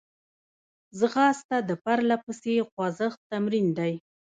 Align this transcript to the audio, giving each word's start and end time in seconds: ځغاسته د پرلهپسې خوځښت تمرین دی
ځغاسته 0.99 1.57
د 1.69 1.71
پرلهپسې 1.83 2.55
خوځښت 2.69 3.19
تمرین 3.31 3.67
دی 3.77 3.93